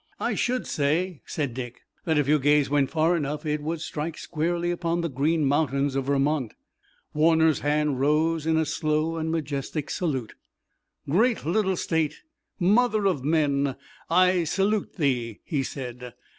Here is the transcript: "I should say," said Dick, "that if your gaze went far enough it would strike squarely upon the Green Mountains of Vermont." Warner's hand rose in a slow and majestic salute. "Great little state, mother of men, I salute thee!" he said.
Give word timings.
"I 0.19 0.33
should 0.33 0.65
say," 0.65 1.21
said 1.27 1.53
Dick, 1.53 1.81
"that 2.05 2.17
if 2.17 2.27
your 2.27 2.39
gaze 2.39 2.71
went 2.71 2.89
far 2.89 3.15
enough 3.15 3.45
it 3.45 3.61
would 3.61 3.81
strike 3.81 4.17
squarely 4.17 4.71
upon 4.71 5.01
the 5.01 5.09
Green 5.09 5.45
Mountains 5.45 5.95
of 5.95 6.05
Vermont." 6.05 6.55
Warner's 7.13 7.59
hand 7.59 7.99
rose 7.99 8.47
in 8.47 8.57
a 8.57 8.65
slow 8.65 9.17
and 9.17 9.29
majestic 9.31 9.91
salute. 9.91 10.33
"Great 11.07 11.45
little 11.45 11.75
state, 11.77 12.23
mother 12.59 13.05
of 13.05 13.23
men, 13.23 13.75
I 14.09 14.43
salute 14.43 14.95
thee!" 14.95 15.41
he 15.43 15.61
said. 15.61 16.15